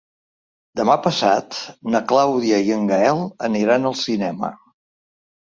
[0.79, 1.59] Demà passat
[1.97, 4.53] na Clàudia i en Gaël aniran al cinema.